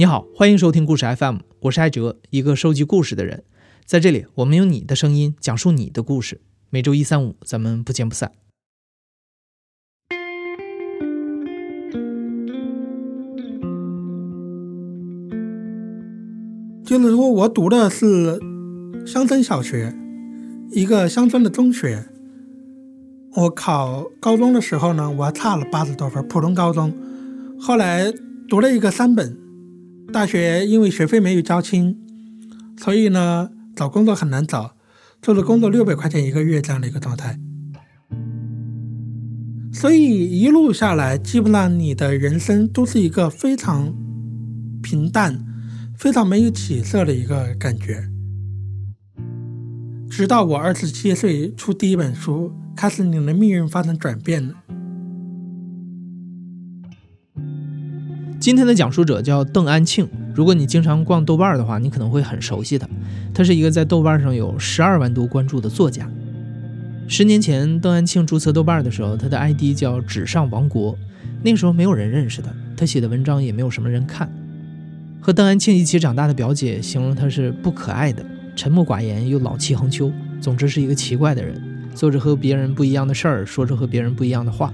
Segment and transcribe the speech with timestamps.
[0.00, 3.44] 你好，欢迎收听故事 FM，我是艾哲，一个收集故事的人。
[3.84, 6.40] 在这里，我们用你的声音讲述你的故事。
[6.70, 8.32] 每周一、三、五，咱们不见不散。
[16.82, 18.40] 就是说我读的是
[19.06, 19.94] 乡村小学，
[20.70, 22.06] 一个乡村的中学。
[23.36, 26.90] 我考高中的时候呢，我还差了八十多分，普通高中。
[27.60, 28.10] 后来
[28.48, 29.49] 读了一个三本。
[30.12, 31.96] 大学因为学费没有交清，
[32.76, 34.74] 所以呢找工作很难找，
[35.22, 37.38] 做的工作六百块钱一个月这样的一个状态。
[39.72, 43.94] 所以一路下来，基本上你的人生都是一个非常
[44.82, 45.46] 平淡、
[45.96, 48.08] 非常没有起色的一个感觉。
[50.10, 54.54] 直到我二十七岁出第一本书，开始你的命运发生转变了。
[58.40, 60.08] 今天的讲述者叫邓安庆。
[60.34, 62.88] 如果你经常逛豆瓣的话，你可能会很熟悉他。
[63.34, 66.10] 他是一个在豆瓣上有十二万多关注的作家。
[67.06, 70.96] 十年前，邓安庆注册豆瓣的时候，他的 ID 叫“纸上王国”。
[71.44, 74.26] 那个时候没有人认识他，他写的文章也没有什么人看。
[75.20, 78.24] 和邓安庆一起长大的表姐形容他是不可爱的、
[78.56, 80.10] 沉默寡言又老气横秋，
[80.40, 81.62] 总之是一个奇怪的人，
[81.94, 84.72] 做着和别人不一样的事儿，说着和别人不一样的话。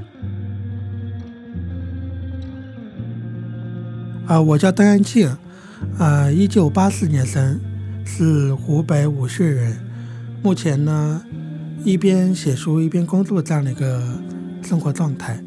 [4.27, 5.37] 啊，我叫邓安庆，
[6.01, 7.61] 呃，一九八四年生，
[8.05, 9.79] 是湖北武穴人。
[10.43, 11.23] 目前呢，
[11.85, 14.21] 一边写书一边工作这样的一个
[14.63, 15.41] 生活状态。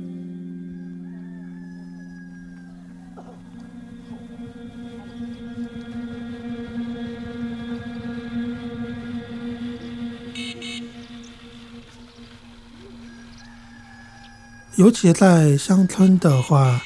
[14.77, 16.81] 尤其在乡村的话。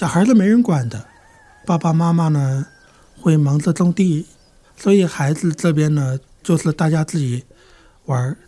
[0.00, 1.08] 小孩子没人管的，
[1.66, 2.66] 爸爸妈妈呢
[3.20, 4.24] 会忙着种地，
[4.74, 7.44] 所以孩子这边呢就是大家自己
[8.06, 8.38] 玩儿。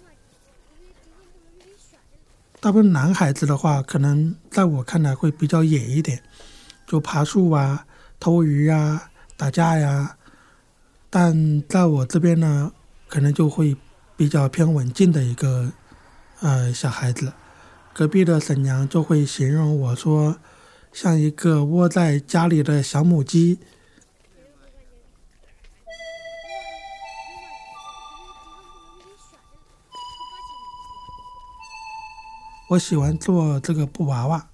[2.59, 6.23] 大部分男孩子的话，可能在我看来会比较野一点，
[6.87, 7.85] 就爬树啊、
[8.19, 10.17] 偷鱼啊、打架呀。
[11.11, 12.73] 但在我这边呢，
[13.09, 13.77] 可能就会
[14.17, 15.71] 比较偏文静的一个
[16.41, 17.35] 呃小孩子。
[17.93, 20.39] 隔壁的婶娘就会形容我说。
[20.93, 23.59] 像一个窝在家里的小母鸡。
[32.69, 34.49] 我喜欢做这个布娃娃，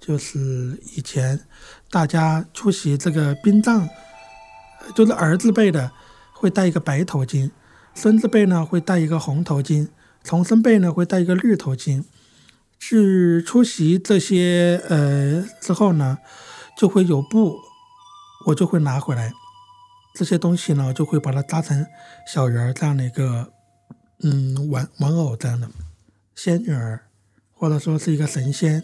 [0.00, 1.40] 就是以前
[1.90, 3.88] 大家出席这个殡葬，
[4.96, 5.92] 就是儿子辈的
[6.32, 7.52] 会戴一个白头巾，
[7.94, 9.88] 孙子辈呢会戴一个红头巾，
[10.24, 12.04] 重孙辈呢会戴一个绿头巾。
[12.84, 16.18] 去出席这些呃之后呢，
[16.76, 17.56] 就会有布，
[18.48, 19.32] 我就会拿回来
[20.16, 21.86] 这些东西呢，就会把它扎成
[22.26, 23.52] 小人儿这样的一个
[24.24, 25.68] 嗯玩玩偶这样的
[26.34, 27.06] 仙女儿，
[27.52, 28.82] 或者说是一个神仙，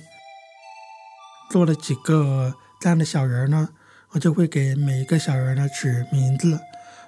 [1.50, 3.70] 做了几个这样的小人儿呢，
[4.10, 6.60] 我就会给每一个小人呢取名字，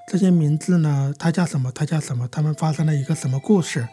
[0.09, 3.87] 这些名字呢，他叫什么，他叫什么，他们发生了一个什么故事。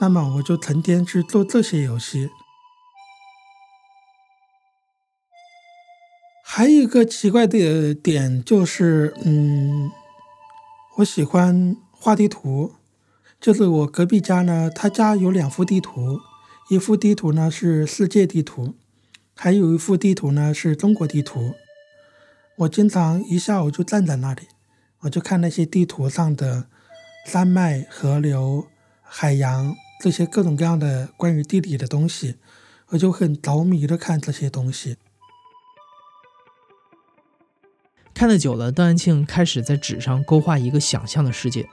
[0.00, 2.30] 那么我就成天去做这些游戏。
[6.42, 9.90] 还有一个奇怪的点就是，嗯，
[10.96, 12.74] 我喜欢画地图。
[13.40, 16.20] 就是我隔壁家呢，他家有两幅地图，
[16.70, 18.74] 一幅地图呢是世界地图，
[19.34, 21.54] 还有一幅地图呢是中国地图。
[22.58, 24.48] 我经常一下午就站在那里，
[25.00, 26.68] 我就看那些地图上的
[27.26, 28.68] 山脉、河流、
[29.02, 29.74] 海洋。
[30.04, 32.34] 这些各种各样的关于地理的东西，
[32.88, 34.98] 我就很着迷的看这些东西。
[38.12, 41.66] 看得久了，邓安庆开始在纸上勾画一个想象的世界。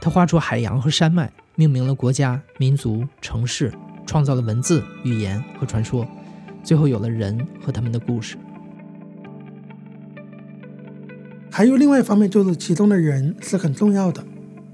[0.00, 3.70] 他画出海洋和山脉，命名了国家、民族、城市，
[4.06, 6.08] 创造了文字、语言和传说，
[6.62, 8.38] 最后有了人和他们的故事。
[11.50, 14.24] 还有另外一方面，就是其中的人是很重要的。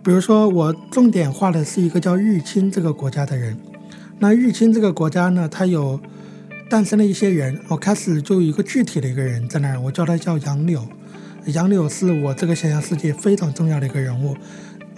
[0.02, 3.58] 比如说，我重点画的是一个叫日清这个国家的人。
[4.19, 6.00] 那日清这个国家呢，它有
[6.70, 7.61] 诞生了一些人。
[7.69, 10.87] 我开始就有一个具体的一个人在那儿，我叫他叫杨柳。
[11.47, 14.35] 杨柳是我这个想象世界非常重要的一个人物。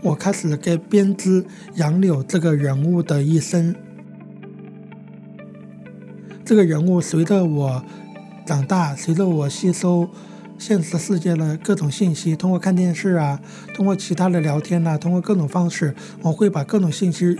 [0.02, 1.44] 我开始给编织
[1.74, 3.74] 杨柳这个人物的一生。
[6.44, 7.84] 这个人物随着我
[8.46, 10.08] 长大，随着我吸收。
[10.58, 13.40] 现实世界的各种信息，通过看电视啊，
[13.74, 17.36] 通过其他的聊天呐，通过各种方式，我会把各种信息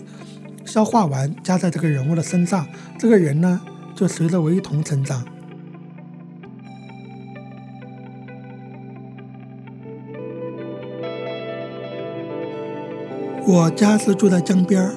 [0.64, 2.66] 消化完，加在这个人物的身上。
[2.98, 3.60] 这个人呢，
[3.94, 5.24] 就随着我一同成长。
[13.46, 14.94] 我家是住在江边儿，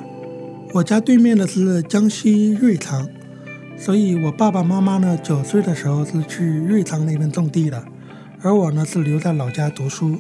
[0.73, 3.07] 我家对面的是江西瑞昌，
[3.77, 7.83] 所以我爸爸妈妈呢，九岁的时候是去瑞昌那边种地的。
[8.45, 10.19] 而我呢是留在老家读书。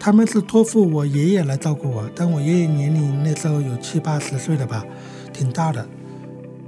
[0.00, 4.82] 他们是托付我爷爷来照顾我，但我爷爷年龄那时候有七八十岁了吧，
[5.34, 5.86] 挺大的，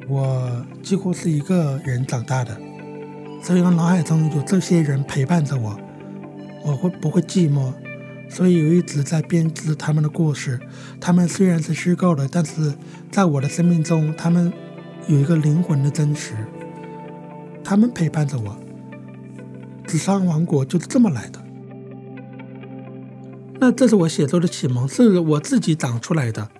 [0.06, 2.54] 我几乎是一个人长大的，
[3.42, 5.74] 所以我脑海中有这些人陪伴着我，
[6.62, 7.72] 我会不会寂寞？
[8.28, 10.60] 所以我一直在编织他们的故事。
[11.00, 12.74] 他们虽然是虚构的，但是
[13.10, 14.52] 在我的生命中，他们
[15.06, 16.34] 有一个灵魂的真实。
[17.64, 18.67] 他们陪伴着我。
[19.88, 21.42] 纸上王国就是这么来的。
[23.58, 26.50] 那这是我写作的启蒙，是我自己长出来的。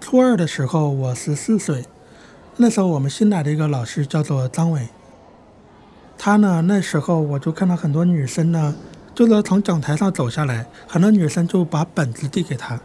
[0.00, 1.84] 初二的时候，我十四岁。
[2.56, 4.88] 那时候我们新来的一个老师叫做张伟。
[6.24, 8.72] 他呢，那时候我就看到很多女生呢，
[9.12, 12.80] 就是从讲台上走下来，很多女生就把本子递给他。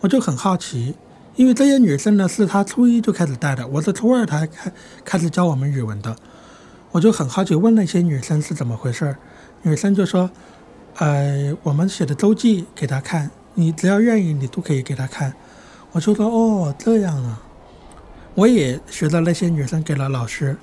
[0.00, 0.94] 我就很好奇，
[1.36, 4.72] 因为这些女生呢是他初一就开始带的，我是初二才开
[5.04, 6.16] 开始教我们语文的。
[6.90, 9.14] 我就很好奇，问那些女生是怎么回事。
[9.60, 10.30] 女生就说
[10.96, 15.34] ：“呃，我们写的周记给他看，你只要愿意，你都可以给他看。”
[15.92, 17.38] 我就说哦，这样啊，
[18.34, 20.56] 我也学着那些女生给了老师。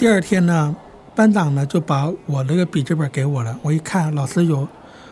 [0.00, 0.74] 第二天呢，
[1.14, 3.58] 班长呢就把我那个笔记本给我了。
[3.60, 4.66] 我一看，老师有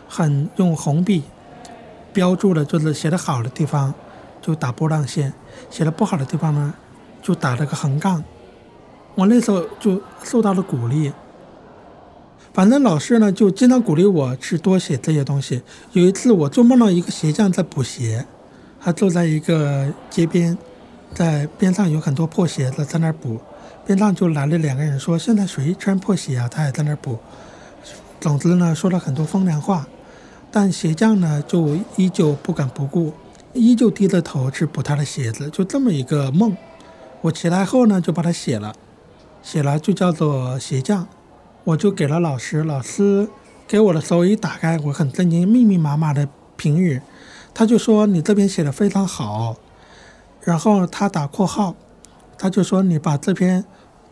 [0.07, 1.21] 很用红笔
[2.11, 3.93] 标注了，就是写的好的地方
[4.41, 5.31] 就打波浪线，
[5.69, 6.73] 写的不好的地方呢
[7.21, 8.23] 就打了个横杠。
[9.13, 11.13] 我那时候就受到了鼓励。
[12.51, 15.61] 反正老师呢就经常鼓励我去多写这些东西。
[15.91, 18.25] 有一次我做梦到一个鞋匠在补鞋，
[18.81, 20.57] 他坐在一个街边，
[21.13, 23.39] 在边上有很多破鞋子在那儿补，
[23.85, 27.19] 边上就来了两个人说：“现在谁穿破鞋啊？”他也在那儿补。
[28.19, 29.87] 总之呢说了很多风凉话，
[30.51, 33.13] 但鞋匠呢就依旧不管不顾，
[33.53, 35.49] 依旧低着头去补他的鞋子。
[35.49, 36.55] 就这么一个梦，
[37.21, 38.73] 我起来后呢就把它写了，
[39.41, 41.07] 写了就叫做鞋匠。
[41.65, 43.27] 我就给了老师，老师
[43.67, 47.01] 给我的时候一打开，我很震惊，密密麻麻的评语，
[47.53, 49.55] 他就说你这边写的非常好，
[50.41, 51.75] 然后他打括号，
[52.41, 53.65] 他就说你把这篇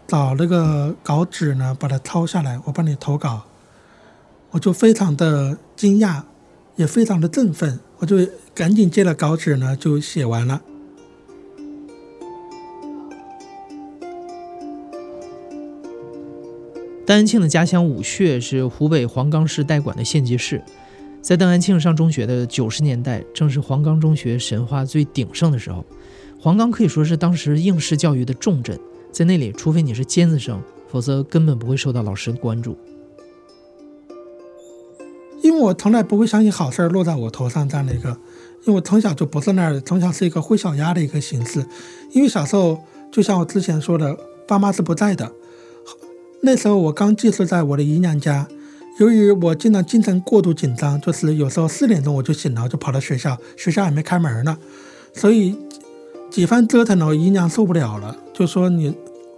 [0.05, 3.45] 找那个稿纸呢，把它抄下来，我帮你投稿，
[4.51, 6.23] 我就非常的惊讶，
[6.75, 8.17] 也非常的振奋，我就
[8.53, 10.61] 赶紧接了稿纸呢，就写完了。
[17.05, 20.61] 邓安庆的家乡武穴是湖北黄冈市代管的县级市，
[21.21, 25.85] 在邓安庆上中学的九十年代，正是黄冈中学神话最鼎盛的时候。
[26.39, 28.79] 黄冈可以说是当时应试教育的重镇，
[29.11, 32.77] 在那里，除非你是尖子生，否则根本不会受到老师的关注。
[35.41, 38.09] 因为我从来不会相信好事落在我头上这样的一个，
[38.63, 41.65] 因为我从小就不是那儿，从小是一个灰小鸭的一个形式。
[42.11, 42.79] 因为小时候，
[43.11, 44.17] 就像我之前说的，
[44.47, 45.31] 爸妈是不在的。
[46.41, 48.47] 那时候我刚寄宿在我的姨娘家，
[48.99, 54.57] 由于我经常精神过度紧张，就是有时候四点钟我就醒了，就跑到学校，学校还没开门呢，
[55.13, 55.55] 所以
[56.37, 58.95] 几番折腾呢，我姨娘受不了了，就说你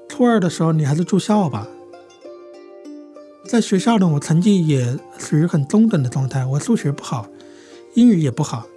[0.10, 1.66] 初二的时候你还是住校吧。
[3.46, 7.30] 在学校呢，我成绩也属于很中等的状态，我数学不好，
[7.94, 8.68] 英语也不好，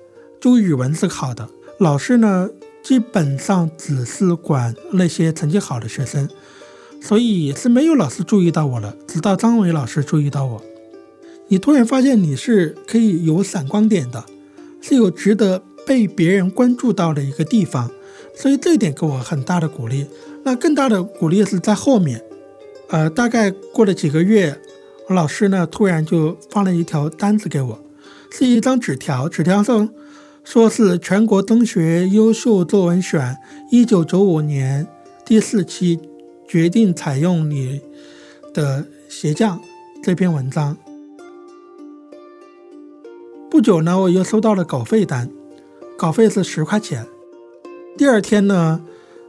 [0.40, 1.48] 就语文是好的。
[1.80, 2.48] 老师呢，
[2.80, 6.28] 基本上只是管那些成绩好的学生。
[7.00, 10.62] 所以是没有老师注意到我了，直到张伟老师注意到我。
[11.48, 14.24] 你突然发现你是可以有闪光点的，
[14.80, 17.90] 是有值得被别人关注到的一个地方，
[18.34, 20.06] 所以这一点给我很大的鼓励。
[20.44, 22.22] 那更大的鼓励是在后面，
[22.88, 24.58] 呃，大概过了几个月，
[25.08, 27.78] 我老师呢突然就发了一条单子给我，
[28.30, 29.88] 是一张纸条，纸条上
[30.44, 33.36] 说是全国中学优秀作文选
[33.70, 34.86] 一九九五年
[35.24, 35.98] 第四期。
[36.48, 37.80] 决定采用你
[38.52, 39.58] 的鞋匠
[40.02, 40.76] 这篇文章。
[43.50, 45.30] 不久呢，我又收到了稿费单，
[45.96, 47.06] 稿费是十块钱。
[47.96, 48.80] 第二天呢，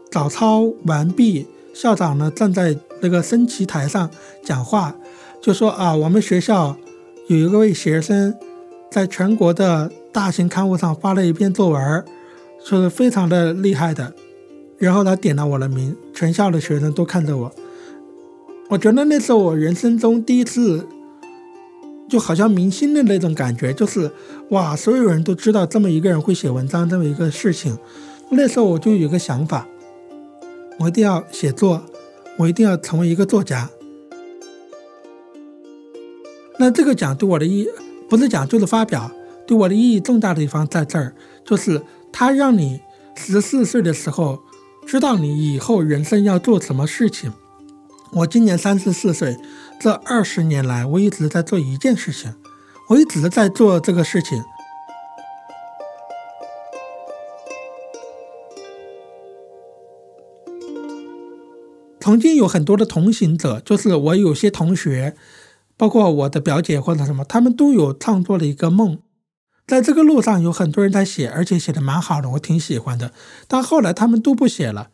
[0.09, 4.09] 早操完毕，校长呢站在那个升旗台上
[4.43, 4.95] 讲话，
[5.41, 6.75] 就说啊，我们学校
[7.27, 8.33] 有一位学生
[8.89, 12.05] 在全国的大型刊物上发了一篇作文，
[12.63, 14.13] 说是非常的厉害的。
[14.77, 17.51] 然后他点了我的名，全校的学生都看着我。
[18.69, 20.87] 我觉得那是我人生中第一次
[22.09, 24.09] 就好像明星的那种感觉，就是
[24.49, 27.77] 哇，所有人都知道这么一个人会写文章这么一个事情。
[28.33, 29.67] 那时候我就有个想法，
[30.79, 31.83] 我一定要写作，
[32.37, 33.69] 我一定要成为一个作家。
[36.59, 37.67] 那这个奖对我的意
[38.09, 39.11] 不是讲就是发表，
[39.47, 42.79] 对我的意义重大的地方在这儿，就是它让你
[43.15, 44.39] 十四岁的时候
[44.85, 47.33] 知道你以后人生要做什么事情。
[48.11, 49.37] 我今年三十四岁，
[49.79, 52.33] 这二十年来，我一直在做一件事情，
[52.89, 54.43] 我一直在做这个事情。
[62.03, 65.15] 曾经有很多的同行者，就是我有些同学，
[65.77, 68.99] 包括我的表姐或者什么，他们都有创作的一个梦，
[69.65, 73.13] 在这个路上有很多人在写，而且写的蛮好的，我挺喜欢的。
[73.47, 74.89] 但后来他们都不写了。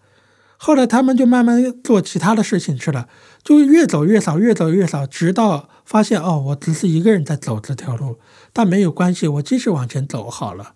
[0.58, 3.08] 后来他们就慢慢做其他的事情去了，
[3.42, 8.20] 就越走越少，越走越少，直到发现哦，我只是一个人在走这条路，
[8.54, 10.74] 但没有关系，我继续往前走好了。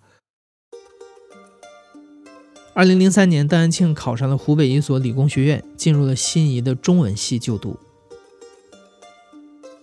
[2.75, 7.77] 二零零三年，邓安庆考上了湖北一所理工学院，进入了心仪的中文系就读。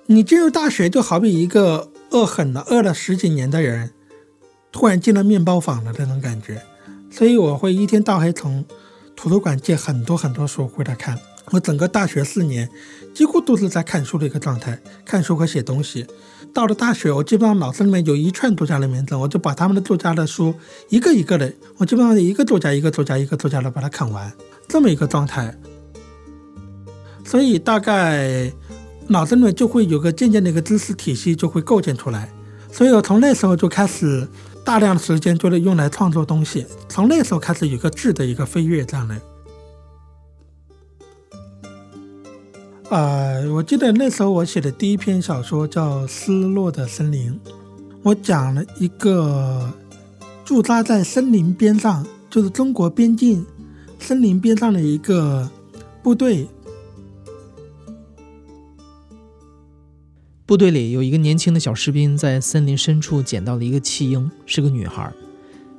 [0.06, 3.92] 你进入大学就好比一个饿狠了、饿了十几年的人，
[4.72, 6.60] 突然进了面包房的那种感觉，
[7.10, 8.64] 所以我会一天到黑从。
[9.14, 12.68] 图书馆借很多很多书回来看，我整个大学四年
[13.14, 16.06] 几乎都是在看书的一个状态，看书和写东西。
[16.52, 20.54] 到了大学，我基本上脑子里面有一串作家的名字，我就把他们的作家的书
[20.88, 24.32] 一个一个的，我基本上一个作家一个作家一个作家的把它看完，
[24.68, 25.54] 这么一个状态。
[27.24, 28.52] 所以大概
[29.08, 32.32] 脑子里面就会有个渐渐的一个知识体系就会构建出来。
[32.72, 34.28] 所以我从那时候就开始。
[34.62, 39.18] 大量的时间就是用来创作东西，从那时候开始有个质的一个飞跃，这样的。
[42.90, 47.32] 呃，我记得那时候我写的第一篇小说叫《失落的森林》，
[48.02, 49.72] 我讲了一个
[50.44, 53.46] 驻扎在森林边上，就是中国边境
[54.00, 55.48] 森林边上的一个
[56.02, 56.48] 部队。
[60.44, 65.12] 部队里有一个年轻的小士兵，在森林深处捡到了一个弃婴，是个女孩。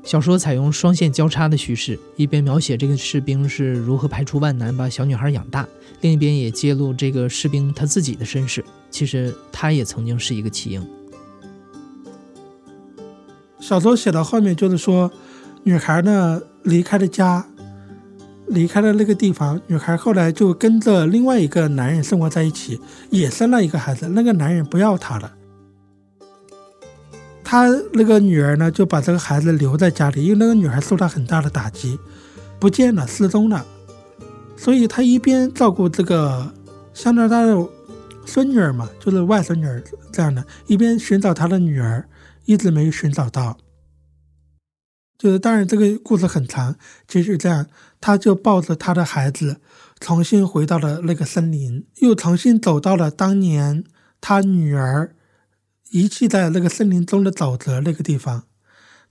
[0.03, 5.67] 小说采用双线交叉的叙事，一边描写这个士兵是如何排除万难把小女孩养大，
[6.01, 8.63] 另一边也揭露这个士兵他自己的身世。
[8.89, 10.86] 其实他也曾经是一个弃婴。
[13.60, 15.12] 小说写到后面就是说，
[15.63, 17.46] 女孩呢离开了家。
[18.48, 22.77] 离开了那个地方，女孩后来就跟着另外一个男人生活在一起，
[23.10, 24.10] 也生了一个孩子。
[24.10, 25.34] 那个男人不要她了，
[27.51, 32.00] 他那个女儿呢就把这个孩子留在家里，因为那个女孩受到很大的打击，
[32.58, 33.65] 不见了，失踪了。
[34.55, 36.53] 所以他一边照顾这个
[36.93, 37.67] 相当于她的
[38.25, 42.08] 孙女儿嘛，就是外孙女儿这样的，一边寻找他的女儿，
[42.46, 43.58] 一直没有寻找到。
[45.17, 47.67] 就是当然这个故事很长，就是这样。
[48.00, 49.58] 他就抱着他的孩子，
[50.00, 53.84] 重新回到了那个森林，又重新走到了当年
[54.22, 55.13] 他女儿
[55.92, 58.48] 遗弃在那个森林中的沼泽那个地方。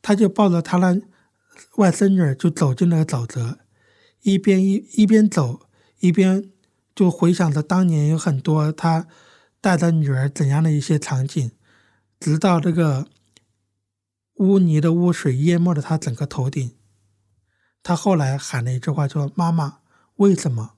[0.03, 0.99] 他就抱着他那
[1.77, 3.59] 外孙女，就走进那个沼泽，
[4.23, 5.61] 一边一一边走，
[5.99, 6.51] 一边
[6.95, 9.07] 就回想着当年有很多他
[9.61, 11.53] 带着女儿怎样的一些场景，
[12.19, 13.09] 直到这个
[14.37, 16.73] 污泥的污水淹没了他整个头顶。
[17.83, 19.81] 他后来喊了一句话，说：“妈妈，
[20.17, 20.77] 为什么？”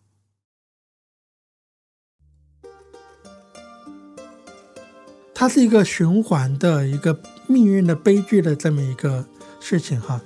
[5.43, 7.19] 它是一个循环的一个
[7.49, 9.27] 命运的悲剧的这么一个
[9.59, 10.21] 事情，哈，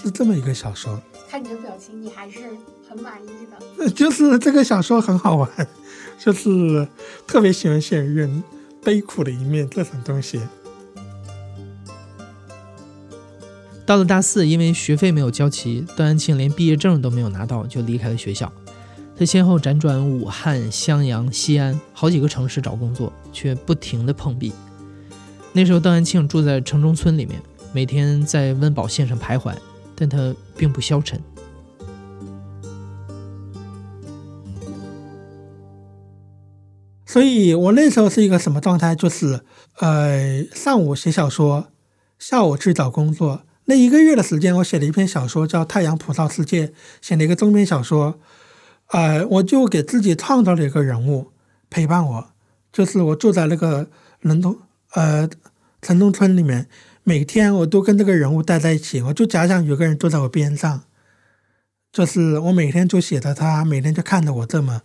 [0.00, 0.96] 是这么一个小说。
[1.28, 2.38] 看你的表情，你还是
[2.88, 3.28] 很满意
[3.76, 3.90] 的。
[3.90, 5.50] 就是这个小说很好玩，
[6.20, 6.86] 就是
[7.26, 8.44] 特别喜欢写人
[8.84, 10.40] 悲苦的一面这种东西。
[13.84, 18.52] 到了大四，因为学费没有交齐，段安庆连毕业证都没有拿到，就离开了学校。
[19.18, 24.52] 他先后辗转武汉、襄阳、西安好几个城市找工作，却不停的碰壁。
[25.52, 27.40] 那时候，段安庆住在城中村里面，
[27.72, 29.54] 每天在温饱线上徘徊，
[29.94, 31.20] 但他并不消沉。
[37.04, 38.94] 所以我那时候是一个什么状态？
[38.94, 39.40] 就是，
[39.80, 41.66] 呃，上午写小说，
[42.20, 43.42] 下午去找工作。
[43.64, 46.68] 那一个月的时间，我写了一篇小说，叫《太阳普照世界》，
[47.00, 48.20] 写了一个中篇小说。
[48.92, 51.32] 呃，我就给自己创造了一个人物
[51.68, 52.30] 陪伴我，
[52.72, 53.88] 就是我住在那个
[54.20, 54.58] 人中
[54.92, 55.28] 呃
[55.82, 56.68] 城中村里面，
[57.02, 60.82] 每天我都跟这个人物待在一起，我就假想有个人坐在我边上，
[61.92, 64.82] 就是我每天就写着他，每天就看着我这么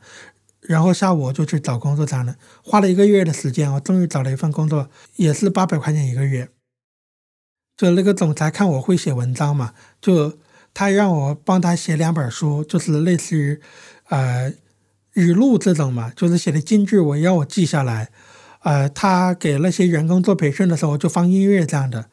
[0.62, 6.50] 然后下午我就去找工作这样的，花了一个月的时间，我终于找了一份工作，也是八百块钱一个月。
[7.78, 10.40] 就那个总裁看我会写文章嘛，就
[10.74, 13.62] 他让我帮他写两本书，就是类似于
[14.08, 14.52] 呃
[15.16, 18.10] 语录这种嘛，就是写的精致，我要我记下来。
[18.64, 22.06] 呃，他给那些员工做培训的时候就放音乐这样的。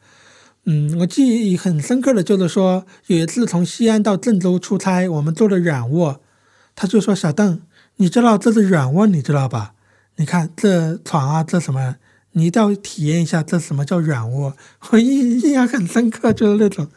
[0.65, 6.21] 嗯，我记忆很深刻的就是说，有一次从西安到郑州出差，我们坐的软卧，
[6.75, 7.61] 他就说：“小邓，
[7.97, 9.73] 你知道这是软卧，你知道吧？
[10.17, 11.97] 你看这床啊，这什么？
[12.33, 14.55] 你一定要体验一下这什么叫软卧。
[14.91, 16.87] ”我印印象很深刻，就是那种，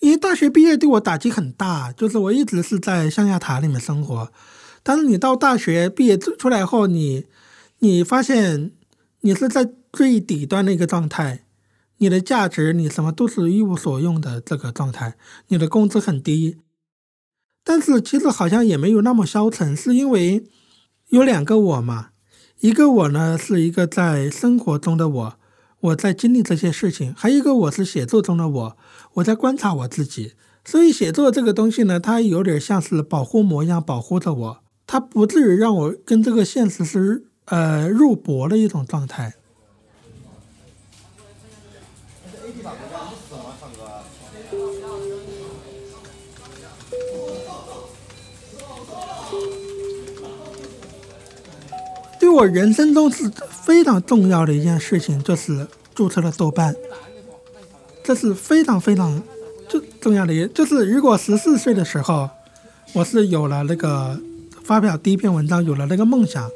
[0.00, 4.32] 因为大学毕业对我打击很大，就是我一直是在象牙塔里面生活，
[4.84, 7.24] 但是你到大学毕业出出来后，你。
[7.80, 8.70] 你发现
[9.20, 11.44] 你是在最底端的一个状态，
[11.98, 16.56] 你的价值你什么都是一无所用的这个状态，你的工资很低，
[17.62, 20.46] 但是其实好像也没有那么消沉，是因为
[21.08, 22.10] 有两个我嘛，
[22.60, 25.38] 一个我呢是一个在生活中的我，
[25.80, 28.76] 我在经历这些事情，还有一个我是写作中的我，
[29.14, 30.32] 我在观察我自己，
[30.64, 37.26] 所以写作这个东西呢，它有点像是保护膜一样保护着我，它不至于让我跟这个现实是。
[37.46, 39.34] 呃，肉搏的一种状态。
[52.18, 56.74] 对我人生中是非常重要的一件事情，就是注册了豆瓣。
[58.02, 59.22] 这是非常非常
[59.68, 62.30] 重重要的，一，就是如果十四岁的时候，
[62.94, 64.18] 我是有了那个
[64.64, 66.50] 发表第一篇文章，有了那个梦想。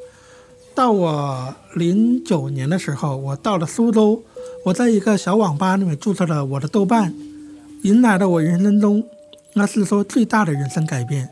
[0.74, 4.22] 到我零九年的时候，我到了苏州，
[4.64, 7.14] 我在一个小网吧里面注册了我的豆瓣，
[7.82, 9.04] 迎来了我人生中
[9.52, 11.28] 那是说最大的人生改变。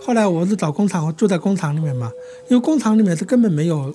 [0.00, 2.10] 后来我是找工厂，我住在工厂里面嘛，
[2.48, 3.94] 因为工厂里面是根本没有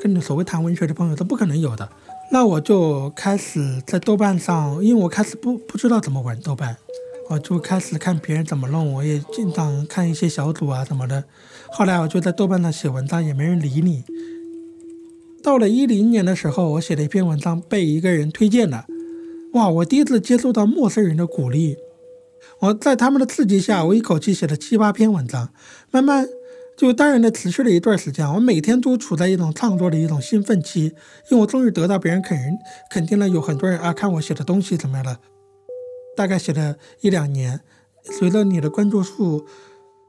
[0.00, 1.88] 跟你所谓谈文学的朋友，是不可能有的。
[2.32, 6.76] 那我就开始在豆瓣上，因为我开始不不知道怎么玩豆瓣。
[7.32, 11.24] 我就开始看别人怎么弄，我也经常看一些小组啊什么的。
[11.70, 14.04] 后来我就在豆瓣上写文章，也没人理你。
[15.42, 18.84] 到了一零年的时候，我写了一篇文章，被一个人推荐了。
[19.54, 19.68] 哇！
[19.70, 21.76] 我第一次接受到陌生人的鼓励。
[22.60, 25.48] 我在他们的刺激下，我一口气写了七八篇文章。
[25.90, 26.28] 慢慢
[26.76, 28.30] 就当然的持续了一段时间。
[28.34, 30.92] 我每天都处在一种创作的一种兴奋期，
[31.30, 32.38] 因为我终于得到别人肯
[32.90, 35.18] 肯定了，有很多人啊看我写的东西怎么样了。
[36.16, 37.60] 大概写了一两年，
[38.02, 39.46] 随着你的关注数，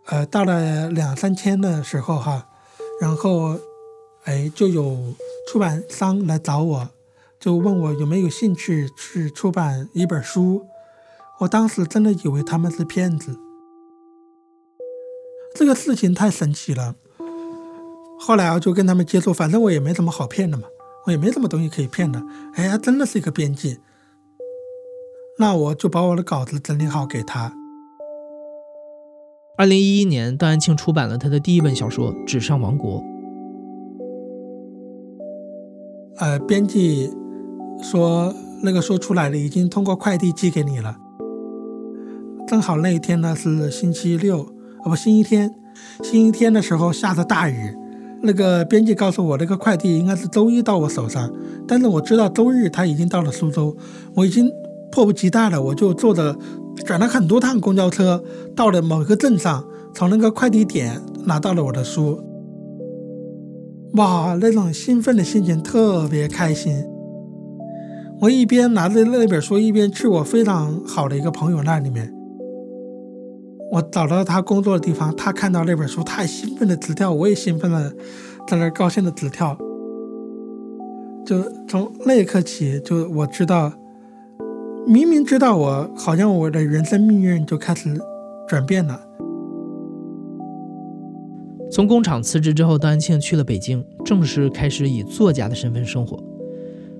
[0.08, 2.48] 呃，到了两三千的时候哈，
[3.00, 3.58] 然后，
[4.26, 5.14] 哎，就有
[5.48, 6.90] 出版商来找我，
[7.40, 10.66] 就问我有没有兴趣去出版一本书。
[11.40, 13.38] 我当时真的以为他们是骗子，
[15.56, 16.96] 这个事情太神奇了。
[18.20, 20.68] 后来我就跟他们接触，反正我也没什么好骗的嘛，
[21.06, 22.22] 我也没什么东西可以骗的。
[22.54, 23.80] 哎呀，真的是一个编辑。
[25.40, 27.52] 那我就把我的稿子整理好给他。
[29.58, 33.02] 二零一一年，段安庆出版了他的第一本小说《纸上王国》。
[36.18, 37.12] 呃，编辑
[37.82, 40.96] 说那个书出来了，已经通过快递寄给你了。
[42.48, 44.42] 正好那一天呢是星期六，
[44.84, 45.52] 哦不，星期天。
[46.04, 47.76] 星期天的时候下着大雨，
[48.22, 51.34] 那个编辑告诉我，那个快递应该是周一到我手上，
[51.68, 53.76] 但是我知道周日他已经到了苏州，
[54.14, 54.48] 我已经。
[54.94, 56.38] 迫不及待了，我就坐着
[56.86, 58.24] 转了很多趟公交车，
[58.56, 62.24] 到了某个镇上，从那个快递点拿到了我的书。
[63.96, 66.86] 哇，那种兴奋的心情特别开心。
[68.22, 72.14] 我一边拿着那本书，一边去我非常好的一个朋友那里面。
[73.72, 77.92] 我找到他工作的地方，他看到那本书，他兴奋的直跳，我也兴奋的
[78.48, 79.58] 在那高兴的直跳。
[81.26, 83.74] 就从那一刻起，就我知道。
[84.86, 87.98] 明明知道我，好像我的人生命运就开始
[88.48, 89.00] 转变了。
[91.72, 96.22] 从工厂辞职之后，段安庆去了北京，正式开始以作家的身份生活。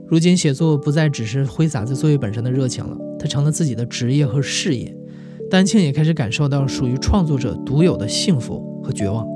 [0.08, 4.96] 如今，写作不再只是挥洒在作业本上的热情了，它成了自己的职业和事业。
[5.50, 9.28] 邓安庆也开始感受到属于创作者独有的幸福和绝望。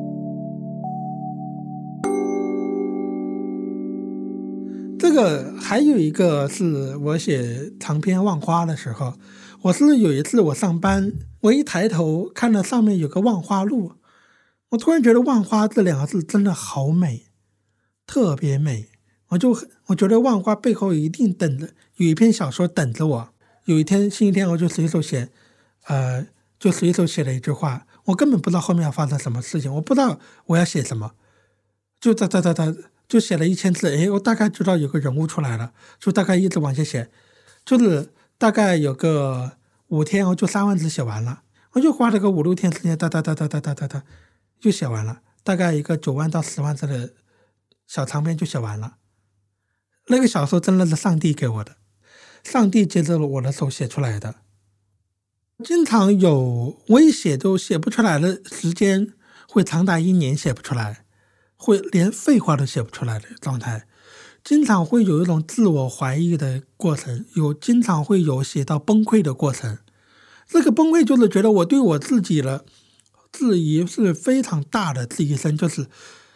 [4.98, 9.16] 这个还有一个是我写长篇《望花》的时候，
[9.64, 13.92] 我是有一次我上班，我一抬头看到上面有个“望花路”，
[14.72, 17.26] 我突然觉得“望花”这两个字真的好美，
[18.06, 18.88] 特别美。
[19.28, 19.50] 我就
[19.88, 23.30] 我觉得“望花”背后一定等着有一篇小说等着我。
[23.66, 25.28] 有一天星期天，我就随手写，
[25.88, 26.28] 呃，
[26.58, 31.12] 就随手写了一句话：“我根本不知道后面要发生什么事情，我不知道我要写什么，
[32.00, 32.74] 就哒哒哒哒，
[33.08, 33.96] 就写了一千字。
[33.96, 37.10] 哎，我大概知道有个人物出来了，就大概一直往下写，
[37.66, 39.54] 就是大概有个
[39.88, 41.44] 五天，我就三万字写完了。
[41.74, 44.04] 我就花了个五六天时间，哒哒哒哒哒哒哒哒，
[44.60, 45.22] 就写完了。
[45.44, 47.14] 大概一个九万到十万字的
[47.86, 48.98] 小长篇就写完了。
[50.08, 51.78] 那个小说真的是上帝给我的，
[52.44, 54.36] 上帝接着我的手写出来的。
[55.64, 59.14] 经常有我一写都写不出来的时间，
[59.48, 61.06] 会长达一年写不出来，
[61.58, 63.88] 会连废话都写不出来的状态。
[64.44, 69.80] 经常会有一种自我怀疑的过程，有经常会有写到崩溃的过程。
[70.48, 72.64] 这个崩溃就是觉得我对我自己的
[73.34, 75.88] 质疑是非常大的，质疑声就是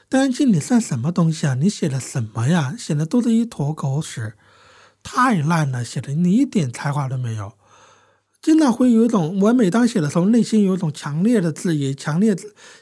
[0.10, 1.54] 担心，你算什么东西啊？
[1.54, 2.76] 你写的什么呀？
[2.78, 4.34] 写的都是一坨狗屎，
[5.02, 7.54] 太烂了，写的你一点才华都没有。
[8.42, 12.36] 经常会有一种，我每当写的时候，内心有一种强烈的质疑、强烈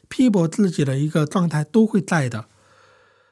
[0.08, 2.46] 批驳自己的一个状态都会在的。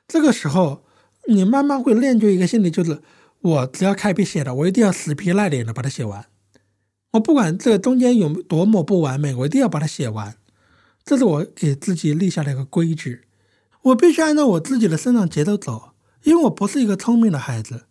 [0.07, 0.83] 这个时候，
[1.27, 3.01] 你慢慢会练就一个心理，就是
[3.39, 6.25] 我只要开笔写了，我一定要死皮赖脸的把它写完。
[7.11, 10.35] 我不管这中间有多么不完美，我一定要把它写完。
[11.05, 13.21] 这是我给自己立下的一个规矩。
[13.83, 15.91] 我必须按照我自己的生长节奏走，
[16.23, 17.85] 因为我不是一个聪明的孩子。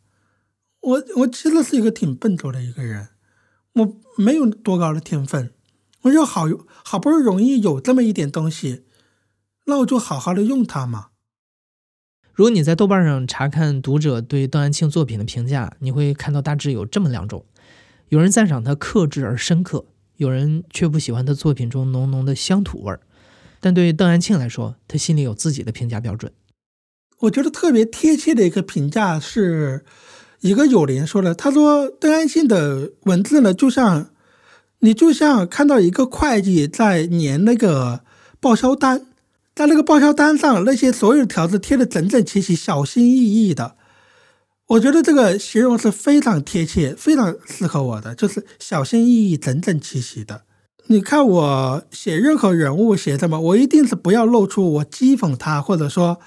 [0.81, 3.09] 我我其实是一个挺笨拙的一个人。
[3.77, 5.53] 我没有多高的天分，
[6.03, 6.47] 我就好
[6.83, 8.85] 好不容易有这么一点东西，
[9.67, 11.09] 那我就好好的用它嘛。
[12.33, 17.45] 如果你在豆瓣上查看读者对邓安庆作品的评价，你会看到大致有这么两种：
[18.09, 19.85] 有人赞赏他克制而深刻，
[20.17, 23.01] 有人却不喜欢他作品中浓浓的乡土味儿。
[23.61, 26.33] 但对邓安庆来说，他心里有自己的评价标准。
[27.21, 29.85] 我觉得特别贴切的一个评价是。
[30.41, 34.11] 一个友邻说了，他说邓安庆的文字呢，就像
[34.81, 38.01] 你就像看到一个会计在粘那个
[38.39, 39.07] 报销单，
[39.55, 43.77] 在那个报销单上那些所有条子贴的整整齐齐、小心翼翼的。
[44.67, 50.43] 我觉得这个形容是非常贴切、非常适合我的，就是小心翼翼、整整齐齐的。
[50.89, 56.19] 你看我写任何人物写什么，我一定是不要露出我讥讽他，或者说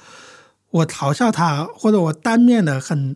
[0.71, 3.15] 我嘲笑他，或者我单面的很。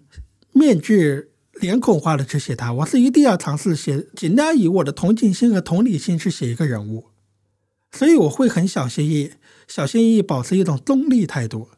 [0.53, 7.09] 面具脸孔化的去写他，我是一定要尝试写，尽量以我的同情心和同理心去写一个人物，
[7.91, 9.31] 所以我会很小心翼翼，
[9.67, 11.69] 小心翼翼保持一种中立态度，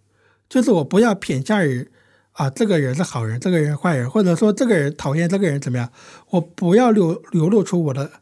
[0.47, 1.89] 就是我不要偏向于
[2.33, 5.91] 啊这个人是好人，这个人坏人，或者说这个人讨厌这个人怎么样，
[6.29, 8.21] 我不要流流露出我的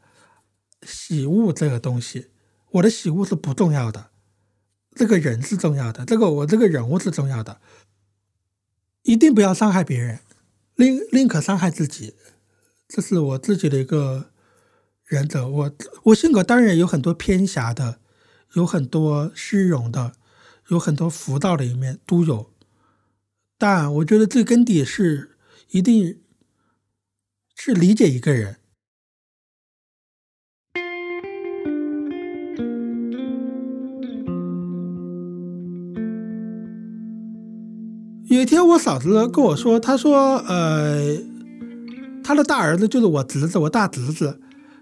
[0.81, 2.27] 喜恶这个东西，
[2.71, 4.07] 我的喜恶是不重要的，
[4.95, 7.59] 这个人是重要的，这个我这个人物是重要的，
[9.03, 10.19] 一定不要伤害别人。
[10.75, 12.15] 宁宁可伤害自己，
[12.87, 14.31] 这是我自己的一个
[15.09, 15.47] 原则。
[15.47, 17.99] 我我性格当然有很多偏狭的，
[18.53, 20.13] 有很多虚荣的，
[20.69, 22.51] 有很多浮躁的一面都有。
[23.57, 25.37] 但我觉得最根底是
[25.69, 26.21] 一定
[27.55, 28.59] 是理解一个人。
[38.33, 41.15] 有一天，我嫂子跟我说：“她说，呃，
[42.23, 44.39] 她的大儿子就是我侄子，我大侄子，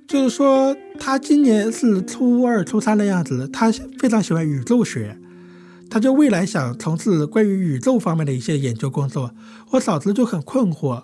[0.07, 5.17] 就是说他今年是初二、初三的样子，他非常喜欢宇宙学，
[5.89, 9.31] 他就未来想从事关于宇宙方面的一些研究工作。”
[9.71, 11.03] 我嫂子就很困惑，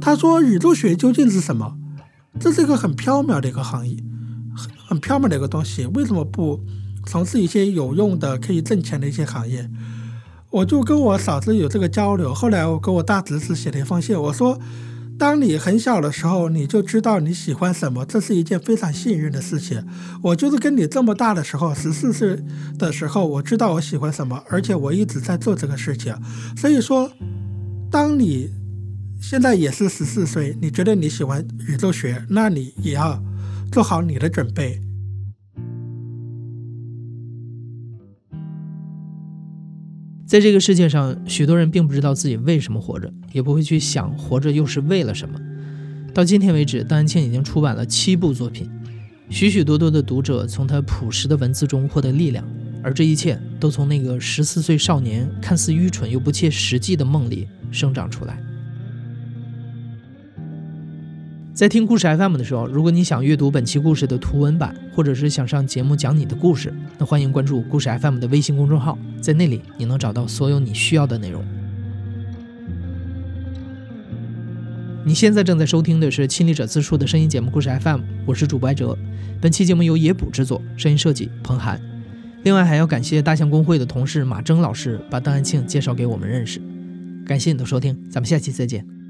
[0.00, 1.76] 她说：“宇宙学究竟是什么？
[2.40, 3.98] 这是一个很缥缈的一个行业，
[4.56, 6.58] 很很缥缈的一个东西，为什么不
[7.06, 9.68] 从事一些有用的、可以挣钱的一些行业？”
[10.52, 14.60] 我就跟我嫂子有这个交流，后来我给我大侄子写了一封信，我说
[15.18, 19.82] ：“当你很小的时候，你就知道你喜欢什么，这是一件非常幸运的事情。
[20.22, 22.38] 我就是跟你这么大的时候，十四岁
[22.78, 26.14] 的时候，我知道我喜欢什么，而且我一直在做这个事情。
[26.54, 27.10] 所以说，
[27.90, 28.50] 当你
[29.22, 33.18] 现在也是十四岁，你觉得你喜欢宇宙学，那你也要
[33.72, 34.82] 做好你的准备。”
[40.32, 45.38] 在这个世界上，许多人并不知道自己为什么活着，也不会去想活着又是为了什么。
[46.14, 48.66] 到今天为止，邓安庆已经出版了七部作品，
[49.28, 52.42] 许许多多的读者从他朴实的文字中获得力量，
[52.82, 58.42] 而这一切都从那个十四岁少年看似愚蠢又不切实际的梦里生长出来。
[61.54, 71.44] 在听故事 FM 的时候，如果你想阅读本期故事的图文版，或者是想上节目讲你的故事，那欢迎关注故事 FM 的微信公众号，在那里你能找到所有你需要的内容。
[75.04, 78.96] 你现在正在收听的是《亲历者自述》的声音节目故事 FM，我是主播哲。
[79.38, 81.78] 本期节目由野捕制作，声音设计彭涵。
[82.44, 86.62] 另外还要感谢大象公会的同事马征老师把邓安庆介绍给我们认识。
[87.26, 89.01] 感谢你的收听，咱们下期再见。